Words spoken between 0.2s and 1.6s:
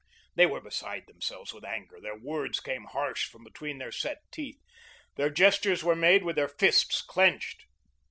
They were beside themselves